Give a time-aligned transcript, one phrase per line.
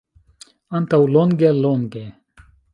[0.79, 2.05] Antaŭ longe, longe.